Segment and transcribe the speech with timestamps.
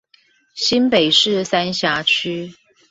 [0.55, 2.55] 新北市三峽區